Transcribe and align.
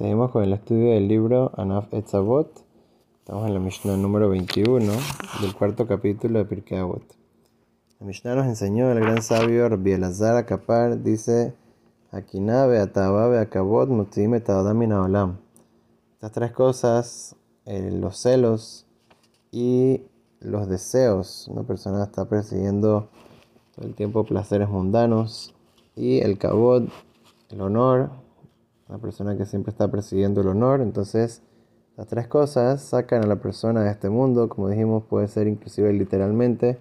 Seguimos 0.00 0.30
con 0.30 0.42
el 0.42 0.54
estudio 0.54 0.94
del 0.94 1.08
libro 1.08 1.52
Anaf 1.58 1.92
Etzavot. 1.92 2.64
Estamos 3.18 3.46
en 3.46 3.52
la 3.52 3.60
Mishnah 3.60 3.98
número 3.98 4.30
21 4.30 4.90
del 5.42 5.54
cuarto 5.54 5.86
capítulo 5.86 6.38
de 6.38 6.46
Pirkei 6.46 6.78
Avot. 6.78 7.02
La 7.98 8.06
Mishnah 8.06 8.34
nos 8.34 8.46
enseñó, 8.46 8.90
el 8.90 9.00
gran 9.00 9.20
sabio 9.20 9.68
Rabbi 9.68 9.92
Elazar 9.92 10.38
Akapar 10.38 11.02
dice 11.02 11.52
Akina 12.12 12.64
be'ataba 12.64 13.28
be'akavot 13.28 13.90
mutzim 13.90 14.32
etadamina 14.32 15.02
olam. 15.02 15.36
Estas 16.14 16.32
tres 16.32 16.52
cosas, 16.52 17.36
eh, 17.66 17.90
los 17.92 18.16
celos 18.16 18.86
y 19.52 20.00
los 20.40 20.66
deseos. 20.66 21.46
Una 21.48 21.64
persona 21.64 22.04
está 22.04 22.24
persiguiendo 22.24 23.10
todo 23.76 23.86
el 23.86 23.94
tiempo 23.94 24.24
placeres 24.24 24.70
mundanos 24.70 25.54
y 25.94 26.20
el 26.20 26.38
kavod, 26.38 26.84
el 27.50 27.60
honor, 27.60 28.29
una 28.90 28.98
persona 28.98 29.36
que 29.36 29.46
siempre 29.46 29.70
está 29.70 29.88
persiguiendo 29.88 30.40
el 30.40 30.48
honor. 30.48 30.80
Entonces, 30.80 31.42
las 31.96 32.08
tres 32.08 32.26
cosas 32.26 32.82
sacan 32.82 33.22
a 33.22 33.26
la 33.26 33.36
persona 33.36 33.84
de 33.84 33.90
este 33.90 34.10
mundo, 34.10 34.48
como 34.48 34.68
dijimos, 34.68 35.04
puede 35.04 35.28
ser 35.28 35.46
inclusive 35.46 35.92
literalmente, 35.92 36.78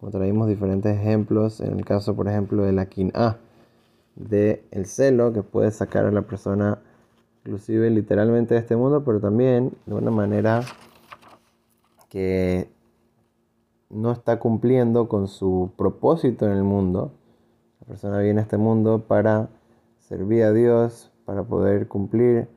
como 0.00 0.10
traímos 0.10 0.48
diferentes 0.48 0.96
ejemplos, 0.96 1.60
en 1.60 1.78
el 1.78 1.84
caso, 1.84 2.16
por 2.16 2.26
ejemplo, 2.26 2.64
de 2.64 2.72
la 2.72 2.86
quin'a, 2.86 3.36
de 4.16 4.64
el 4.70 4.86
celo, 4.86 5.32
que 5.32 5.42
puede 5.42 5.70
sacar 5.70 6.06
a 6.06 6.10
la 6.10 6.22
persona 6.22 6.78
inclusive 7.44 7.90
literalmente 7.90 8.54
de 8.54 8.60
este 8.60 8.76
mundo, 8.76 9.04
pero 9.04 9.20
también 9.20 9.72
de 9.84 9.94
una 9.94 10.10
manera 10.10 10.62
que 12.08 12.70
no 13.90 14.10
está 14.10 14.38
cumpliendo 14.38 15.06
con 15.06 15.28
su 15.28 15.70
propósito 15.76 16.46
en 16.46 16.52
el 16.52 16.62
mundo. 16.62 17.12
La 17.80 17.88
persona 17.88 18.20
viene 18.20 18.40
a 18.40 18.44
este 18.44 18.56
mundo 18.56 19.04
para 19.06 19.50
servir 19.98 20.44
a 20.44 20.52
Dios, 20.52 21.11
para 21.24 21.44
poder 21.44 21.88
cumplir 21.88 22.48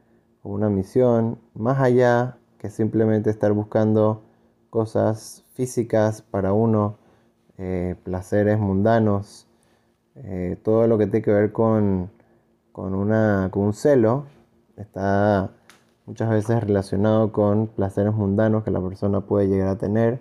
una 0.43 0.69
misión 0.69 1.39
más 1.53 1.79
allá 1.79 2.37
que 2.57 2.69
simplemente 2.69 3.29
estar 3.29 3.51
buscando 3.53 4.23
cosas 4.69 5.43
físicas 5.53 6.21
para 6.21 6.53
uno, 6.53 6.97
eh, 7.57 7.95
placeres 8.03 8.59
mundanos, 8.59 9.47
eh, 10.15 10.57
todo 10.63 10.87
lo 10.87 10.97
que 10.97 11.07
tiene 11.07 11.21
que 11.23 11.31
ver 11.31 11.51
con, 11.51 12.09
con, 12.71 12.93
una, 12.93 13.49
con 13.51 13.63
un 13.63 13.73
celo 13.73 14.25
está 14.77 15.51
muchas 16.05 16.29
veces 16.29 16.61
relacionado 16.63 17.31
con 17.31 17.67
placeres 17.67 18.13
mundanos 18.13 18.63
que 18.63 18.71
la 18.71 18.81
persona 18.81 19.21
puede 19.21 19.47
llegar 19.47 19.69
a 19.69 19.77
tener 19.77 20.19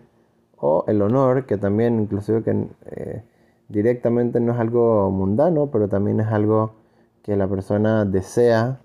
o 0.56 0.84
el 0.88 1.02
honor 1.02 1.46
que 1.46 1.58
también 1.58 2.00
inclusive 2.00 2.42
que 2.42 2.68
eh, 2.86 3.22
directamente 3.68 4.40
no 4.40 4.52
es 4.52 4.58
algo 4.58 5.10
mundano 5.10 5.70
pero 5.70 5.88
también 5.88 6.20
es 6.20 6.28
algo 6.28 6.74
que 7.24 7.36
la 7.36 7.48
persona 7.48 8.04
desea 8.04 8.80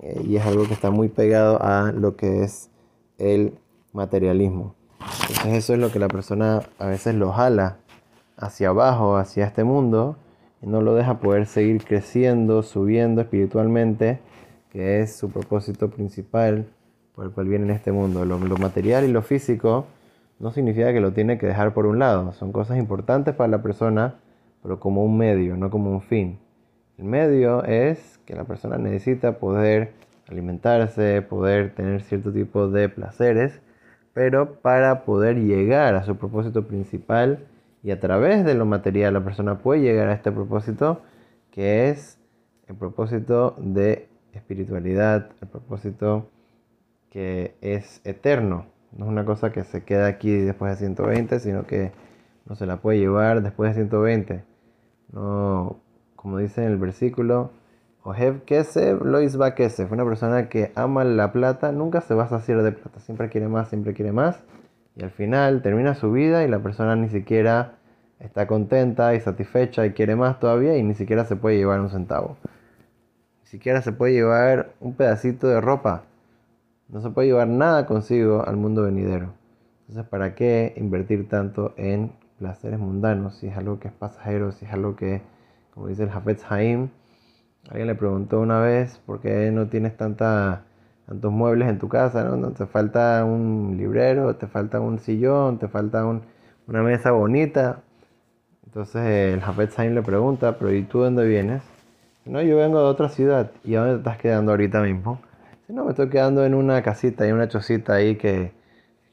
eh, 0.00 0.22
y 0.24 0.36
es 0.36 0.46
algo 0.46 0.66
que 0.66 0.72
está 0.72 0.90
muy 0.90 1.08
pegado 1.08 1.60
a 1.60 1.92
lo 1.92 2.16
que 2.16 2.44
es 2.44 2.70
el 3.18 3.58
materialismo. 3.92 4.74
Entonces 5.00 5.54
eso 5.54 5.74
es 5.74 5.80
lo 5.80 5.90
que 5.90 5.98
la 5.98 6.08
persona 6.08 6.62
a 6.78 6.86
veces 6.86 7.16
lo 7.16 7.32
jala 7.32 7.78
hacia 8.36 8.68
abajo, 8.68 9.16
hacia 9.16 9.46
este 9.46 9.64
mundo, 9.64 10.16
y 10.62 10.68
no 10.68 10.80
lo 10.80 10.94
deja 10.94 11.18
poder 11.18 11.46
seguir 11.46 11.84
creciendo, 11.84 12.62
subiendo 12.62 13.20
espiritualmente, 13.20 14.20
que 14.70 15.00
es 15.00 15.16
su 15.16 15.30
propósito 15.30 15.90
principal 15.90 16.66
por 17.14 17.24
el 17.24 17.32
cual 17.32 17.48
viene 17.48 17.64
en 17.64 17.70
este 17.72 17.90
mundo. 17.90 18.24
Lo, 18.24 18.38
lo 18.38 18.56
material 18.58 19.04
y 19.04 19.08
lo 19.08 19.22
físico 19.22 19.86
no 20.38 20.52
significa 20.52 20.92
que 20.92 21.00
lo 21.00 21.12
tiene 21.12 21.36
que 21.38 21.46
dejar 21.46 21.74
por 21.74 21.86
un 21.86 21.98
lado, 21.98 22.32
son 22.32 22.52
cosas 22.52 22.78
importantes 22.78 23.34
para 23.34 23.48
la 23.48 23.62
persona, 23.62 24.16
pero 24.62 24.78
como 24.78 25.02
un 25.02 25.16
medio, 25.16 25.56
no 25.56 25.70
como 25.70 25.90
un 25.90 26.02
fin. 26.02 26.38
El 26.98 27.04
medio 27.04 27.62
es 27.64 28.18
que 28.24 28.34
la 28.34 28.44
persona 28.44 28.78
necesita 28.78 29.38
poder 29.38 29.92
alimentarse, 30.28 31.20
poder 31.22 31.74
tener 31.74 32.02
cierto 32.02 32.32
tipo 32.32 32.68
de 32.68 32.88
placeres, 32.88 33.60
pero 34.14 34.60
para 34.60 35.04
poder 35.04 35.36
llegar 35.36 35.94
a 35.94 36.04
su 36.04 36.16
propósito 36.16 36.66
principal 36.66 37.46
y 37.82 37.90
a 37.90 38.00
través 38.00 38.44
de 38.44 38.54
lo 38.54 38.64
material 38.64 39.12
la 39.14 39.22
persona 39.22 39.58
puede 39.58 39.82
llegar 39.82 40.08
a 40.08 40.14
este 40.14 40.32
propósito 40.32 41.02
que 41.50 41.90
es 41.90 42.18
el 42.66 42.76
propósito 42.76 43.54
de 43.58 44.08
espiritualidad, 44.32 45.30
el 45.42 45.48
propósito 45.48 46.30
que 47.10 47.56
es 47.60 48.00
eterno. 48.04 48.66
No 48.92 49.04
es 49.04 49.10
una 49.10 49.24
cosa 49.24 49.52
que 49.52 49.64
se 49.64 49.84
queda 49.84 50.06
aquí 50.06 50.32
después 50.32 50.72
de 50.72 50.86
120, 50.86 51.40
sino 51.40 51.66
que 51.66 51.92
no 52.46 52.56
se 52.56 52.66
la 52.66 52.78
puede 52.78 52.98
llevar 52.98 53.42
después 53.42 53.70
de 53.70 53.82
120. 53.82 54.44
No 55.12 55.85
como 56.26 56.38
dice 56.38 56.64
en 56.64 56.72
el 56.72 56.76
versículo, 56.76 57.52
Ojev 58.02 58.42
Kesef 58.42 59.00
Lois 59.00 59.40
va 59.40 59.54
Kesef. 59.54 59.92
Una 59.92 60.04
persona 60.04 60.48
que 60.48 60.72
ama 60.74 61.04
la 61.04 61.30
plata 61.30 61.70
nunca 61.70 62.00
se 62.00 62.14
va 62.14 62.24
a 62.24 62.28
saciar 62.28 62.64
de 62.64 62.72
plata, 62.72 62.98
siempre 62.98 63.28
quiere 63.28 63.46
más, 63.46 63.68
siempre 63.68 63.94
quiere 63.94 64.10
más. 64.10 64.42
Y 64.96 65.04
al 65.04 65.12
final 65.12 65.62
termina 65.62 65.94
su 65.94 66.10
vida 66.10 66.42
y 66.42 66.48
la 66.48 66.58
persona 66.58 66.96
ni 66.96 67.08
siquiera 67.10 67.74
está 68.18 68.48
contenta 68.48 69.14
y 69.14 69.20
satisfecha 69.20 69.86
y 69.86 69.92
quiere 69.92 70.16
más 70.16 70.40
todavía 70.40 70.76
y 70.76 70.82
ni 70.82 70.94
siquiera 70.94 71.24
se 71.26 71.36
puede 71.36 71.58
llevar 71.58 71.78
un 71.78 71.90
centavo. 71.90 72.36
Ni 73.44 73.46
siquiera 73.48 73.80
se 73.80 73.92
puede 73.92 74.14
llevar 74.14 74.70
un 74.80 74.94
pedacito 74.94 75.46
de 75.46 75.60
ropa. 75.60 76.02
No 76.88 77.02
se 77.02 77.10
puede 77.10 77.28
llevar 77.28 77.46
nada 77.46 77.86
consigo 77.86 78.44
al 78.44 78.56
mundo 78.56 78.82
venidero. 78.82 79.32
Entonces, 79.82 80.10
¿para 80.10 80.34
qué 80.34 80.74
invertir 80.76 81.28
tanto 81.28 81.72
en 81.76 82.10
placeres 82.40 82.80
mundanos 82.80 83.36
si 83.36 83.46
es 83.46 83.56
algo 83.56 83.78
que 83.78 83.86
es 83.86 83.94
pasajero, 83.94 84.50
si 84.50 84.64
es 84.64 84.72
algo 84.72 84.96
que 84.96 85.22
como 85.76 85.88
dice 85.88 86.04
el 86.04 86.10
Hafetz 86.10 86.50
Haim. 86.50 86.88
Alguien 87.68 87.86
le 87.86 87.94
preguntó 87.94 88.40
una 88.40 88.60
vez 88.60 88.98
por 89.04 89.20
qué 89.20 89.50
no 89.52 89.66
tienes 89.66 89.94
tanta, 89.94 90.62
tantos 91.06 91.30
muebles 91.30 91.68
en 91.68 91.78
tu 91.78 91.88
casa, 91.88 92.24
¿no? 92.24 92.50
Te 92.52 92.64
falta 92.64 93.22
un 93.26 93.76
librero, 93.76 94.36
te 94.36 94.46
falta 94.46 94.80
un 94.80 94.98
sillón, 94.98 95.58
te 95.58 95.68
falta 95.68 96.06
una 96.06 96.82
mesa 96.82 97.10
bonita. 97.10 97.82
Entonces 98.64 99.02
el 99.34 99.42
Hafetz 99.42 99.78
Haim 99.78 99.94
le 99.94 100.00
pregunta, 100.00 100.56
pero 100.58 100.72
¿y 100.72 100.82
tú 100.82 101.00
dónde 101.00 101.26
vienes? 101.26 101.62
No, 102.24 102.40
yo 102.40 102.56
vengo 102.56 102.78
de 102.78 102.86
otra 102.86 103.10
ciudad. 103.10 103.50
¿Y 103.62 103.74
a 103.74 103.80
dónde 103.80 103.94
te 103.96 103.98
estás 103.98 104.16
quedando 104.16 104.52
ahorita 104.52 104.80
mismo? 104.80 105.20
No, 105.68 105.84
me 105.84 105.90
estoy 105.90 106.08
quedando 106.08 106.46
en 106.46 106.54
una 106.54 106.82
casita, 106.82 107.26
en 107.26 107.34
una 107.34 107.48
chocita 107.48 107.92
ahí 107.92 108.16
que, 108.16 108.52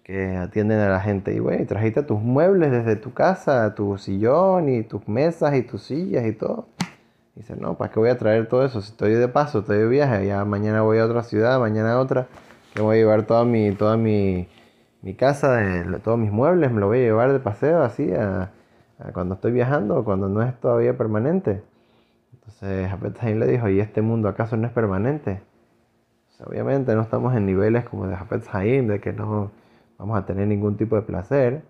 que 0.04 0.36
atienden 0.36 0.80
a 0.80 0.90
la 0.90 1.00
gente. 1.00 1.34
Y 1.34 1.40
bueno, 1.40 1.66
trajiste 1.66 2.04
tus 2.04 2.22
muebles 2.22 2.72
desde 2.72 2.96
tu 2.96 3.14
casa, 3.14 3.74
tu 3.76 3.98
sillón 3.98 4.70
y 4.70 4.84
tus 4.84 5.08
mesas 5.08 5.56
y 5.56 5.64
tus 5.64 5.84
sillas 5.84 6.26
y 6.26 6.34
todo. 6.34 6.68
Y 7.36 7.40
dice, 7.40 7.56
no, 7.56 7.78
¿para 7.78 7.92
qué 7.92 8.00
voy 8.00 8.10
a 8.10 8.18
traer 8.18 8.48
todo 8.48 8.66
eso? 8.66 8.82
Si 8.82 8.92
estoy 8.92 9.14
de 9.14 9.28
paso, 9.28 9.60
estoy 9.60 9.78
de 9.78 9.88
viaje, 9.88 10.28
ya 10.28 10.46
mañana 10.46 10.82
voy 10.82 11.00
a 11.00 11.06
otra 11.06 11.24
ciudad, 11.24 11.60
mañana 11.60 11.94
a 11.94 12.00
otra, 12.00 12.28
que 12.74 12.82
voy 12.82 12.98
a 12.98 13.00
llevar 13.00 13.24
toda 13.24 13.46
mi, 13.46 13.72
toda 13.72 13.98
mi, 13.98 14.48
mi 15.02 15.16
casa, 15.16 15.60
todos 16.04 16.20
mis 16.20 16.32
muebles, 16.32 16.72
me 16.72 16.80
lo 16.80 16.88
voy 16.88 17.00
a 17.00 17.02
llevar 17.02 17.34
de 17.34 17.40
paseo 17.40 17.82
así 17.82 18.12
a, 18.14 18.52
cuando 19.14 19.36
estoy 19.36 19.52
viajando, 19.52 20.04
cuando 20.04 20.30
no 20.30 20.44
es 20.44 20.60
todavía 20.60 20.98
permanente. 20.98 21.64
Entonces 22.34 22.90
Jafet 22.90 23.22
le 23.36 23.48
dijo, 23.48 23.68
¿y 23.70 23.80
este 23.80 24.02
mundo 24.02 24.30
acaso 24.30 24.58
no 24.58 24.68
es 24.68 24.74
permanente? 24.74 25.42
obviamente 26.46 26.94
no 26.94 27.02
estamos 27.04 27.34
en 27.36 27.46
niveles 27.46 27.86
como 27.86 28.06
de 28.06 28.18
Jafet 28.18 28.44
Haim, 28.52 28.88
de 28.88 29.00
que 29.00 29.14
no 29.14 29.52
vamos 29.98 30.18
a 30.18 30.26
tener 30.26 30.48
ningún 30.48 30.78
tipo 30.78 30.96
de 30.96 31.04
placer. 31.04 31.64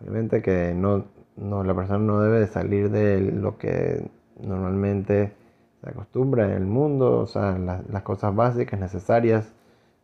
Obviamente 0.00 0.42
que 0.42 0.74
no, 0.74 1.04
no, 1.36 1.64
la 1.64 1.74
persona 1.74 1.98
no 1.98 2.20
debe 2.20 2.40
de 2.40 2.46
salir 2.46 2.90
de 2.90 3.20
lo 3.20 3.58
que 3.58 4.08
normalmente 4.40 5.32
se 5.80 5.90
acostumbra 5.90 6.44
en 6.46 6.52
el 6.52 6.66
mundo, 6.66 7.20
o 7.20 7.26
sea, 7.26 7.58
las 7.58 8.02
cosas 8.02 8.34
básicas, 8.34 8.80
necesarias, 8.80 9.52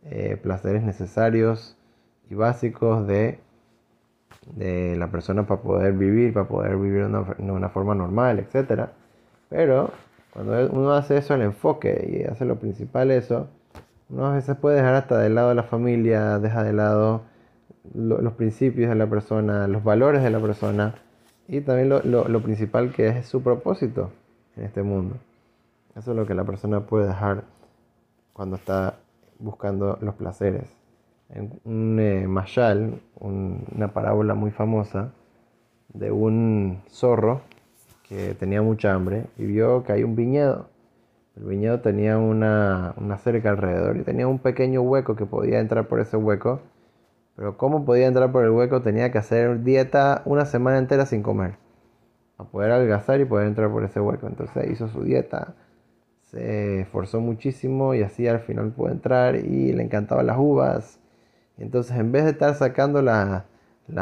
eh, 0.05 0.39
placeres 0.43 0.83
necesarios 0.83 1.77
y 2.31 2.35
básicos 2.35 3.07
de, 3.07 3.39
de 4.55 4.97
la 4.97 5.11
persona 5.11 5.47
para 5.47 5.61
poder 5.61 5.93
vivir, 5.93 6.33
para 6.33 6.49
poder 6.49 6.77
vivir 6.77 7.07
de 7.07 7.53
una, 7.53 7.69
forma 7.69 7.95
normal, 7.95 8.39
etc. 8.39 8.89
Pero 9.49 9.91
cuando 10.33 10.71
uno 10.71 10.93
hace 10.93 11.19
eso, 11.19 11.35
el 11.35 11.43
enfoque 11.43 12.23
y 12.23 12.31
hace 12.31 12.45
lo 12.45 12.57
principal 12.57 13.11
eso, 13.11 13.49
uno 14.09 14.27
a 14.27 14.35
veces 14.35 14.57
puede 14.57 14.77
dejar 14.77 14.95
hasta 14.95 15.19
de 15.19 15.29
lado 15.29 15.55
la 15.55 15.63
familia, 15.63 16.39
deja 16.39 16.63
de 16.63 16.73
lado 16.73 17.23
los 17.95 18.33
principios 18.35 18.91
de 18.91 18.95
la 18.95 19.09
persona, 19.09 19.67
los 19.67 19.83
valores 19.83 20.23
de 20.23 20.31
la 20.31 20.41
persona 20.41 20.95
y 21.49 21.61
también 21.63 21.89
lo, 21.89 22.01
lo, 22.03 22.43
principal 22.43 22.93
que 22.93 23.09
es 23.09 23.27
su 23.27 23.43
propósito 23.43 24.11
en 24.57 24.65
este 24.65 24.83
mundo. 24.83 25.17
Eso 25.97 26.13
es 26.13 26.17
lo 26.17 26.27
que 26.27 26.35
la 26.35 26.45
persona 26.45 26.81
puede 26.87 27.09
dejar 27.09 27.45
cuando 28.33 28.57
está 28.57 28.95
buscando 29.39 29.99
los 30.01 30.15
placeres. 30.15 30.69
En 31.29 31.61
un 31.65 31.99
eh, 32.01 32.27
una 33.21 33.89
parábola 33.93 34.35
muy 34.35 34.51
famosa 34.51 35.13
de 35.93 36.11
un 36.11 36.83
zorro 36.89 37.43
que 38.09 38.35
tenía 38.35 38.63
mucha 38.63 38.95
hambre 38.95 39.27
y 39.37 39.45
vio 39.45 39.83
que 39.85 39.93
hay 39.93 40.05
un 40.05 40.15
viñedo. 40.15 40.69
El 41.37 41.45
viñedo 41.45 41.81
tenía 41.81 42.19
una, 42.19 42.95
una 42.97 43.19
cerca 43.19 43.51
alrededor 43.51 43.97
y 43.97 44.03
tenía 44.03 44.29
un 44.29 44.39
pequeño 44.39 44.83
hueco 44.83 45.17
que 45.17 45.27
podía 45.27 45.61
entrar 45.61 45.89
por 45.89 46.01
ese 46.01 46.17
hueco 46.17 46.61
pero 47.37 47.57
¿cómo 47.57 47.85
podía 47.85 48.07
entrar 48.07 48.33
por 48.33 48.45
el 48.45 48.51
hueco? 48.51 48.83
Tenía 48.83 49.11
que 49.11 49.19
hacer 49.19 49.63
dieta 49.63 50.23
una 50.25 50.45
semana 50.45 50.79
entera 50.79 51.07
sin 51.07 51.23
comer. 51.23 51.57
Para 52.37 52.51
poder 52.51 52.73
adelgazar 52.73 53.21
y 53.21 53.25
poder 53.25 53.47
entrar 53.47 53.71
por 53.71 53.85
ese 53.85 54.01
hueco. 54.01 54.27
Entonces 54.27 54.71
hizo 54.71 54.89
su 54.89 55.03
dieta. 55.03 55.55
se 56.25 56.81
esforzó 56.81 57.21
muchísimo 57.21 57.95
y 57.95 58.03
así 58.03 58.29
al 58.29 58.41
final 58.41 58.73
pudo 58.73 58.91
entrar 58.91 59.37
y 59.37 59.73
le 59.73 59.83
encantaban 59.83 60.27
las 60.27 60.39
uvas. 60.39 61.01
Entonces 61.59 61.97
en 61.97 62.13
vez 62.13 62.25
de 62.25 62.31
estar 62.31 62.55
sacando 62.55 63.03
las 63.03 63.45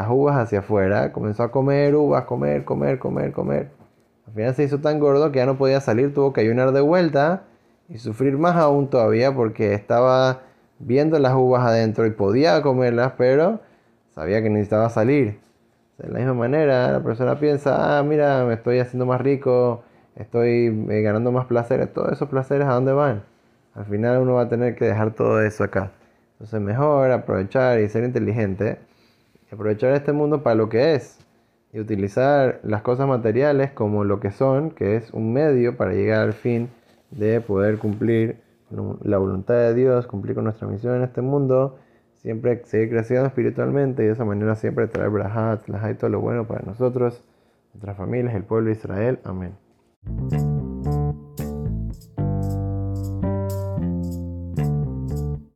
uvas 0.09 0.37
hacia 0.37 0.59
afuera, 0.59 1.11
comenzó 1.11 1.43
a 1.43 1.51
comer 1.51 1.95
uvas, 1.95 2.25
comer, 2.25 2.65
comer, 2.65 2.99
comer, 2.99 3.31
comer. 3.31 3.71
Al 4.27 4.33
final 4.33 4.55
se 4.55 4.63
hizo 4.63 4.79
tan 4.79 4.99
gordo 4.99 5.31
que 5.31 5.39
ya 5.39 5.45
no 5.45 5.57
podía 5.57 5.81
salir, 5.81 6.13
tuvo 6.13 6.33
que 6.33 6.41
ayunar 6.41 6.71
de 6.71 6.81
vuelta 6.81 7.43
y 7.89 7.97
sufrir 7.97 8.37
más 8.37 8.55
aún 8.55 8.89
todavía 8.89 9.33
porque 9.33 9.73
estaba 9.73 10.41
viendo 10.79 11.19
las 11.19 11.35
uvas 11.35 11.65
adentro 11.65 12.05
y 12.05 12.11
podía 12.11 12.61
comerlas, 12.61 13.13
pero 13.17 13.59
sabía 14.15 14.41
que 14.41 14.49
necesitaba 14.49 14.89
salir. 14.89 15.39
De 15.97 16.07
la 16.09 16.19
misma 16.19 16.33
manera, 16.33 16.91
la 16.91 17.03
persona 17.03 17.39
piensa, 17.39 17.99
ah, 17.99 18.03
mira, 18.03 18.45
me 18.45 18.53
estoy 18.53 18.79
haciendo 18.79 19.05
más 19.05 19.19
rico, 19.21 19.83
estoy 20.15 20.85
eh, 20.89 21.01
ganando 21.01 21.31
más 21.31 21.45
placeres, 21.45 21.93
todos 21.93 22.13
esos 22.13 22.29
placeres 22.29 22.67
a 22.67 22.73
dónde 22.73 22.93
van. 22.93 23.23
Al 23.75 23.85
final 23.85 24.19
uno 24.21 24.35
va 24.35 24.43
a 24.43 24.49
tener 24.49 24.75
que 24.75 24.85
dejar 24.85 25.13
todo 25.13 25.41
eso 25.41 25.63
acá. 25.63 25.91
Entonces 26.33 26.61
mejor 26.61 27.11
aprovechar 27.11 27.81
y 27.81 27.89
ser 27.89 28.05
inteligente, 28.05 28.79
aprovechar 29.51 29.93
este 29.93 30.13
mundo 30.13 30.41
para 30.41 30.55
lo 30.55 30.69
que 30.69 30.95
es 30.95 31.19
y 31.73 31.79
utilizar 31.79 32.59
las 32.63 32.81
cosas 32.81 33.07
materiales 33.07 33.71
como 33.71 34.05
lo 34.05 34.19
que 34.19 34.31
son, 34.31 34.71
que 34.71 34.95
es 34.95 35.11
un 35.11 35.33
medio 35.33 35.75
para 35.75 35.91
llegar 35.91 36.21
al 36.21 36.33
fin 36.33 36.69
de 37.11 37.41
poder 37.41 37.77
cumplir 37.77 38.37
la 38.71 39.17
voluntad 39.17 39.55
de 39.55 39.73
Dios, 39.73 40.07
cumplir 40.07 40.35
con 40.35 40.43
nuestra 40.45 40.67
misión 40.67 40.95
en 40.95 41.03
este 41.03 41.21
mundo, 41.21 41.77
siempre 42.15 42.63
seguir 42.65 42.89
creciendo 42.89 43.27
espiritualmente 43.27 44.03
y 44.03 44.07
de 44.07 44.13
esa 44.13 44.25
manera 44.25 44.55
siempre 44.55 44.87
traer 44.87 45.09
brahat, 45.09 45.67
y 45.67 45.93
todo 45.95 46.09
lo 46.09 46.19
bueno 46.19 46.47
para 46.47 46.65
nosotros, 46.65 47.23
nuestras 47.73 47.97
familias, 47.97 48.35
el 48.35 48.43
pueblo 48.43 48.67
de 48.67 48.73
Israel. 48.73 49.19
Amén. 49.23 49.53